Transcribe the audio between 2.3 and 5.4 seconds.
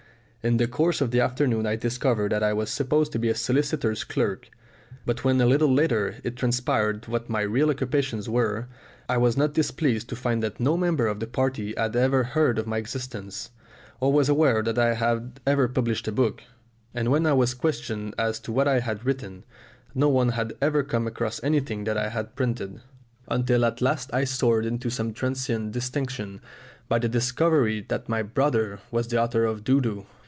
that I was supposed to be a solicitor's clerk, but when